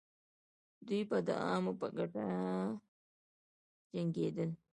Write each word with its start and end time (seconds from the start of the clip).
دوی 0.87 1.01
به 1.09 1.17
د 1.27 1.29
عوامو 1.41 1.73
په 1.79 1.87
ګټه 1.97 2.23
جنګېدل. 3.93 4.49